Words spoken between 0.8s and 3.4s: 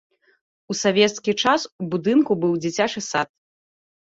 савецкі час у будынку быў дзіцячы сад.